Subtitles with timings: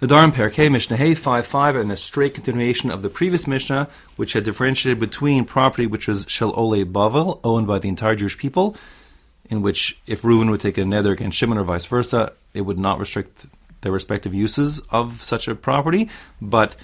[0.00, 4.32] Nedarim Perkei Mishnah Hey 5 5 and a straight continuation of the previous Mishnah, which
[4.32, 8.74] had differentiated between property which was Shel Ole Bavel, owned by the entire Jewish people,
[9.50, 12.78] in which if Reuven would take a neder against Shimon or vice versa, it would
[12.78, 13.44] not restrict
[13.82, 16.08] their respective uses of such a property,
[16.40, 16.74] but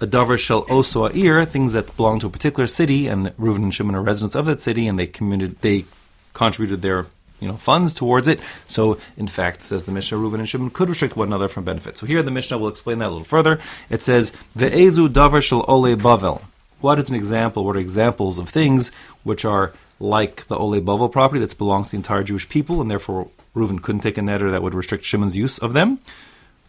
[0.00, 3.74] a davar shel oso ir, things that belong to a particular city, and Reuven and
[3.74, 5.84] Shimon are residents of that city, and they commuted, they
[6.32, 7.04] contributed their
[7.44, 8.40] you know funds towards it.
[8.66, 11.98] So in fact, says the Mishnah, Reuven and Shimon could restrict one another from benefit.
[11.98, 13.60] So here the Mishnah will explain that a little further.
[13.90, 16.42] It says ve'ezu davar shel ole bavel.
[16.80, 17.64] What is an example?
[17.64, 18.90] What are examples of things
[19.22, 22.90] which are like the Ole Bavel property that belongs to the entire Jewish people, and
[22.90, 26.00] therefore Reuven couldn't take a neder that would restrict Shimon's use of them?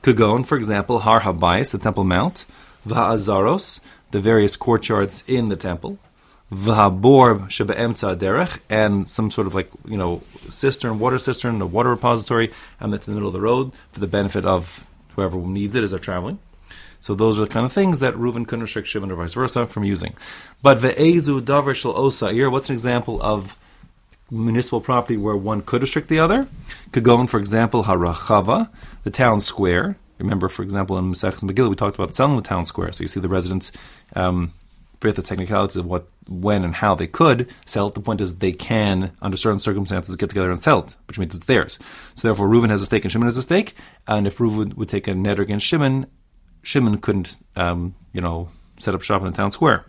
[0.03, 2.45] Kagon, for example, Har Habayis, the Temple Mount,
[2.87, 3.79] Va'azaros,
[4.11, 5.97] the various courtyards in the temple,
[6.51, 11.89] V'habor shebe'emtza derech, and some sort of like, you know, cistern, water cistern, a water
[11.89, 15.75] repository, and that's in the middle of the road for the benefit of whoever needs
[15.75, 16.39] it as they're traveling.
[17.01, 19.67] So those are the kind of things that Reuven couldn't restrict Shimon or vice versa
[19.67, 20.13] from using.
[20.61, 22.49] But ve'ezu davar shel oso ir.
[22.49, 23.57] what's an example of
[24.31, 26.47] municipal property where one could restrict the other?
[26.93, 28.69] In, for example, harachava,
[29.03, 29.97] the town square.
[30.17, 32.91] Remember, for example, in Masechus Megillah, we talked about selling the town square.
[32.91, 33.71] So you see the residents
[34.15, 34.53] um,
[35.13, 37.93] the technicalities of what, when, and how they could sell it.
[37.93, 41.35] The point is they can, under certain circumstances, get together and sell it, which means
[41.35, 41.77] it's theirs.
[42.15, 43.75] So therefore, Reuven has a stake and Shimon has a stake.
[44.07, 46.07] And if Reuven would take a net against Shimon,
[46.63, 49.85] Shimon couldn't, um, you know, set up shop in the town square.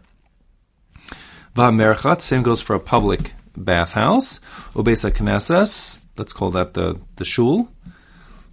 [1.55, 4.41] Va'merchat, same goes for a public bathhouse.
[4.75, 7.69] Ubesa Knesses, let's call that the, the shul.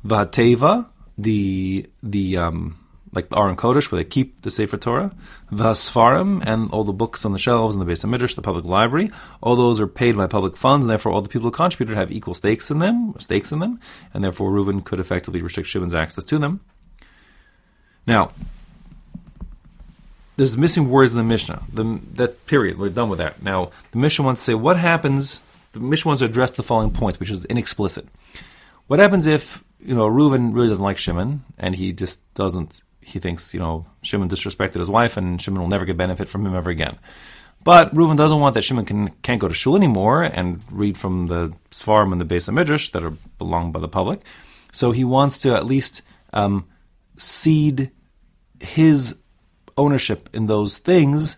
[0.05, 2.77] Va'teva, the, the, um,
[3.13, 5.11] like the Aron Kodesh, where they keep the Sefer Torah,
[5.51, 8.65] the Sfarim, and all the books on the shelves in the Beis Midrash, the public
[8.65, 9.11] library.
[9.41, 12.11] All those are paid by public funds, and therefore all the people who contributed have
[12.11, 13.79] equal stakes in them, stakes in them,
[14.13, 16.59] and therefore Reuven could effectively restrict Shimon's access to them.
[18.05, 18.31] Now,
[20.35, 21.63] there's missing words in the Mishnah.
[21.71, 23.43] The, that period, we're done with that.
[23.43, 25.41] Now, the Mishnah wants to say what happens.
[25.73, 28.07] The Mishnah wants to address the following point, which is inexplicit.
[28.87, 33.19] What happens if you know Reuven really doesn't like Shimon, and he just doesn't he
[33.19, 36.55] thinks, you know, Shimon disrespected his wife and Shimon will never get benefit from him
[36.55, 36.97] ever again.
[37.63, 41.27] But Reuven doesn't want that Shimon can, can't go to shul anymore and read from
[41.27, 44.21] the Sfarim and the Beis Midrash that are belong by the public.
[44.71, 46.01] So he wants to at least
[46.33, 46.65] um,
[47.17, 47.91] cede
[48.59, 49.17] his
[49.77, 51.37] ownership in those things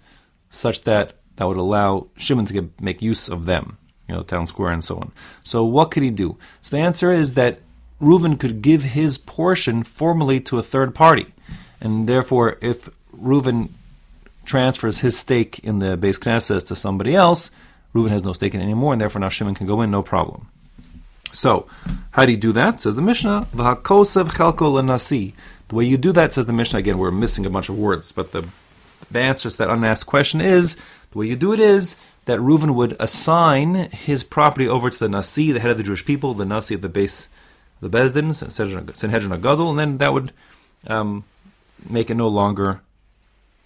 [0.49, 3.77] such that that would allow Shimon to get, make use of them,
[4.07, 5.11] you know, town square and so on.
[5.43, 6.37] So what could he do?
[6.61, 7.59] So the answer is that
[8.01, 11.33] Reuven could give his portion formally to a third party.
[11.85, 13.69] And therefore, if Reuven
[14.43, 17.51] transfers his stake in the Beis Knesset to somebody else,
[17.93, 20.01] Reuven has no stake in it anymore, and therefore now Shimon can go in, no
[20.01, 20.47] problem.
[21.31, 21.67] So,
[22.09, 22.81] how do you do that?
[22.81, 23.45] Says the Mishnah.
[23.53, 25.33] The
[25.75, 28.31] way you do that, says the Mishnah, again, we're missing a bunch of words, but
[28.31, 28.47] the,
[29.11, 30.77] the answer to that unasked question is,
[31.11, 35.07] the way you do it is that Reuven would assign his property over to the
[35.07, 37.29] Nasi, the head of the Jewish people, the Nasi of the base,
[37.79, 40.33] the Beis Din, Sanhedrin Gadol, and then that would
[40.87, 41.25] um,
[41.89, 42.81] make it no longer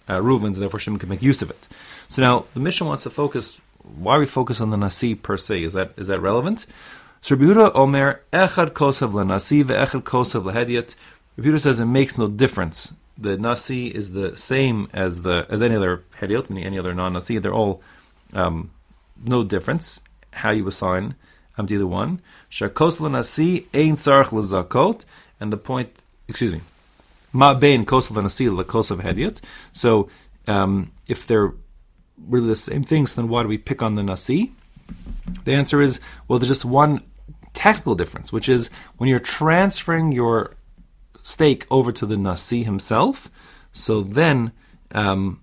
[0.08, 1.68] uh, Reuven's, and therefore Shimon can make use of it.
[2.08, 3.60] So now the Mishnah wants to focus.
[3.82, 5.62] Why we focus on the Nasi per se?
[5.62, 6.66] Is that is that relevant?
[7.20, 10.94] So Rabbi Omer Echad Kosav LeNasi veEchad Kosav LeHediot.
[11.36, 12.94] Rabbi says it makes no difference.
[13.16, 17.38] The Nasi is the same as the as any other Hediot, meaning any other non-Nasi.
[17.38, 17.82] They're all
[18.32, 18.70] um,
[19.22, 20.00] no difference
[20.32, 21.14] how you assign
[21.58, 22.20] um, to either one.
[22.50, 25.04] Shakos LeNasi Ein Sarach LeZakot,
[25.38, 25.90] and the point.
[26.28, 26.60] Excuse me.
[27.32, 29.40] Ma bein kosav anasil la kosav hediot.
[29.72, 30.08] So
[30.46, 31.52] um, if they're
[32.28, 34.52] really the same things, then why do we pick on the nasi?
[35.44, 37.02] The answer is well, there's just one
[37.52, 40.54] technical difference, which is when you're transferring your
[41.22, 43.30] stake over to the nasi himself.
[43.72, 44.52] So then.
[44.92, 45.42] Um,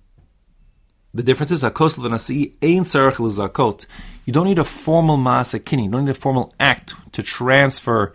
[1.13, 3.85] the difference is akos nasi ein sarach zakot.
[4.25, 5.85] You don't need a formal masa kinyan.
[5.85, 8.13] You don't need a formal act to transfer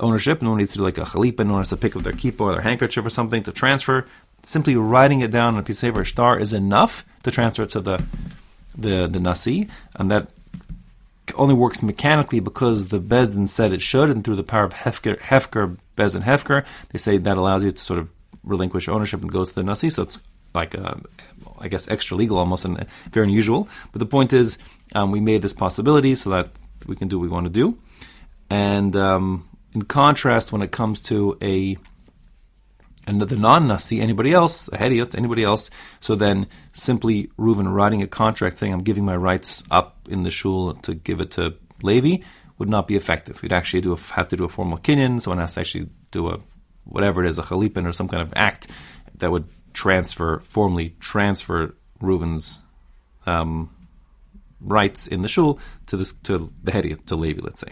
[0.00, 0.42] ownership.
[0.42, 1.44] No one needs to do like a chalipa.
[1.46, 4.06] No one has to pick up their kippah or their handkerchief or something to transfer.
[4.44, 7.70] Simply writing it down on a piece of paper, shtar, is enough to transfer it
[7.70, 8.04] to the
[8.76, 10.28] the the nasi, and that
[11.34, 14.72] only works mechanically because the beis din said it should, and through the power of
[14.72, 18.10] hefker, hefker beis din hefker, they say that allows you to sort of
[18.44, 19.90] relinquish ownership and go to the nasi.
[19.90, 20.18] So it's
[20.54, 21.00] like a,
[21.58, 23.68] I guess extra legal almost and very unusual.
[23.92, 24.58] But the point is,
[24.94, 26.48] um, we made this possibility so that
[26.86, 27.76] we can do what we want to do,
[28.48, 31.76] and um, in contrast, when it comes to a
[33.06, 35.70] another non-nasi, anybody else, a hediot, anybody else,
[36.00, 40.30] so then simply Reuven writing a contract saying I'm giving my rights up in the
[40.30, 42.22] shul to give it to Levi
[42.58, 43.40] would not be effective.
[43.42, 45.22] You'd actually do a, have to do a formal kinyan.
[45.22, 46.38] Someone has to actually do a
[46.84, 48.66] whatever it is, a chalipin or some kind of act
[49.18, 52.58] that would transfer, formally transfer Reuven's
[53.26, 53.70] um,
[54.60, 57.68] rights in the shul to this to the Hedi, to Levi, let's say.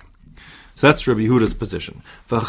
[0.76, 2.02] So that's Rabbi Yehuda's position.
[2.28, 2.40] The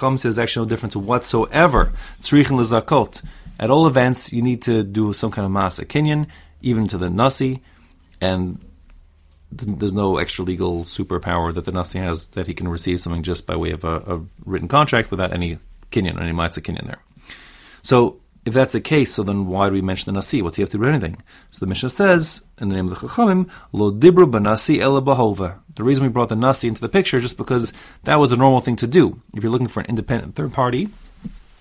[0.00, 1.92] Chum says actually no difference whatsoever.
[2.20, 3.22] Tzrichin lezakot.
[3.58, 6.28] At all events, you need to do some kind of masa kinyan,
[6.62, 7.62] even to the nasi,
[8.20, 8.64] and
[9.50, 13.44] there's no extra legal superpower that the nasi has that he can receive something just
[13.44, 15.58] by way of a, a written contract without any
[15.90, 17.02] kinyan, any masa kinyan there.
[17.82, 20.42] So if that's the case, so then why do we mention the Nasi?
[20.42, 21.16] What's he have to do anything?
[21.50, 25.00] So the Mishnah says, in the name of the Chachamim, Lo dibru banasi ela.
[25.74, 27.72] The reason we brought the Nasi into the picture is just because
[28.04, 29.20] that was a normal thing to do.
[29.34, 30.90] If you're looking for an independent third party,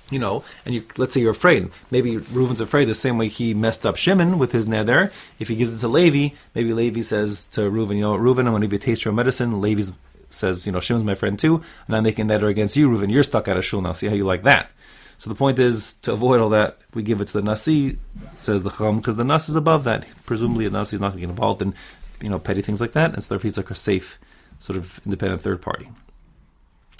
[0.10, 1.72] you know, and you let's say you're afraid.
[1.90, 5.12] Maybe Reuven's afraid the same way he messed up Shimon with his neder.
[5.40, 8.52] If he gives it to Levi, maybe Levi says to Reuven, you know, Reuven, I'm
[8.52, 9.62] going to you a taste of medicine.
[9.62, 9.92] Levi
[10.30, 13.12] says, you know, Shimon's my friend too, and I'm making neder against you, Reuven.
[13.12, 13.94] You're stuck out of shul now.
[13.94, 14.70] See how you like that.
[15.18, 17.98] So the point is to avoid all that, we give it to the nasi,
[18.34, 20.06] says the chum, because the nasi is above that.
[20.26, 21.74] Presumably, the nasi is not going to get involved in,
[22.22, 24.20] you know, petty things like that, and so therefore he's like a safe,
[24.60, 25.90] sort of independent third party.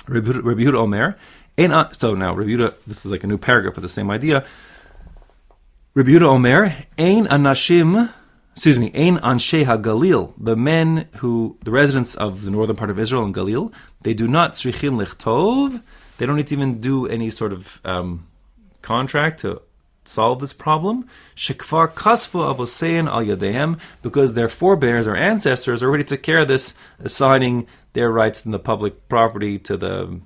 [0.08, 1.18] Rabbi Omer,
[1.58, 4.46] uh, so now Rabbi this is like a new paragraph with the same idea.
[5.94, 8.12] Rabbi Omer, Ein anashim,
[8.54, 13.00] excuse me, Ein anshe Galil, the men who, the residents of the northern part of
[13.00, 13.72] Israel and Galil,
[14.02, 15.82] they do not tzrichin lichtov,
[16.18, 18.28] they don't need to even do any sort of um,
[18.82, 19.62] contract to
[20.06, 21.08] solve this problem.
[21.36, 26.74] Shekfar kasfu avosein al yadehem, because their forebears or ancestors already took care of this,
[27.00, 30.20] assigning their rights in the public property to the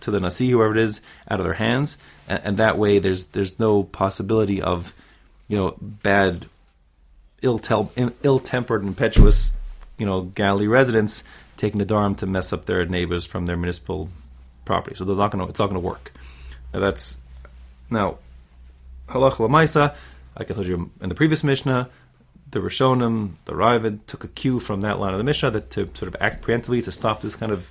[0.00, 1.98] to the nasi, whoever it is, out of their hands,
[2.28, 4.94] and, and that way there's there's no possibility of
[5.48, 6.46] you know bad,
[7.42, 7.60] ill
[8.22, 9.54] ill tempered, impetuous,
[9.98, 11.24] you know Galilee residents
[11.56, 14.08] taking the dharm to mess up their neighbors from their municipal
[14.64, 14.96] property.
[14.96, 16.12] So not gonna, it's not going to work.
[16.72, 17.18] Now that's
[17.90, 18.18] now
[19.08, 19.94] halach lamaisa.
[20.38, 21.90] Like I told you in the previous Mishnah,
[22.50, 25.90] the Rishonim, the Raavad took a cue from that line of the Mishnah that to
[25.94, 27.68] sort of act preemptively to stop this kind of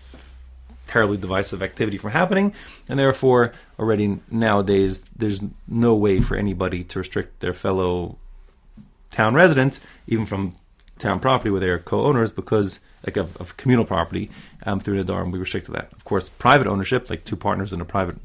[0.88, 2.54] terribly divisive activity from happening,
[2.90, 8.18] and therefore already nowadays there's no way for anybody to restrict their fellow
[9.10, 10.54] town resident, even from
[11.00, 14.30] town property where they are co-owners, because like of, of communal property
[14.66, 15.92] um, through Nadar, and we restrict that.
[15.94, 18.18] Of course, private ownership, like two partners in a private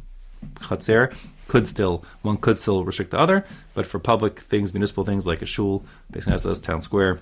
[0.56, 1.14] chatzer,
[1.48, 3.44] could still one could still restrict the other,
[3.74, 7.20] but for public things, municipal things like a shul, basically as a town square,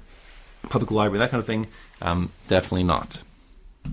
[0.68, 1.66] public library, that kind of thing,
[2.02, 3.22] um, definitely not.